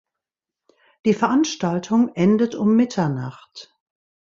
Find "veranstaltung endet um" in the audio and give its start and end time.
1.13-2.75